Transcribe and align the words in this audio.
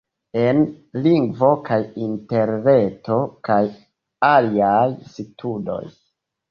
En: 0.43 0.61
Lingvo 1.07 1.49
kaj 1.67 1.77
Interreto 2.07 3.21
kaj 3.51 3.61
aliaj 4.33 4.85
studoj. 5.21 5.83